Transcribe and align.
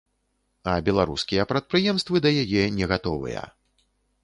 А 0.71 0.73
беларускія 0.87 1.45
прадпрыемствы 1.51 2.23
да 2.29 2.33
яе 2.47 2.65
не 2.81 2.91
гатовыя. 2.95 3.47